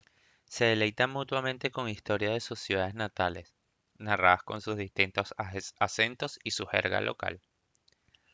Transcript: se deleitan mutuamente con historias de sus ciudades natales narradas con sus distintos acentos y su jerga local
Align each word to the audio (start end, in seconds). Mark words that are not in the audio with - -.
se 0.49 0.65
deleitan 0.65 1.11
mutuamente 1.11 1.69
con 1.69 1.87
historias 1.87 2.33
de 2.33 2.39
sus 2.39 2.57
ciudades 2.59 2.95
natales 2.95 3.53
narradas 3.99 4.41
con 4.41 4.59
sus 4.59 4.75
distintos 4.75 5.35
acentos 5.77 6.39
y 6.43 6.49
su 6.49 6.65
jerga 6.65 7.01
local 7.01 7.39